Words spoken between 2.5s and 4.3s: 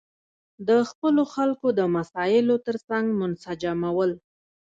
ترڅنګ منسجمول.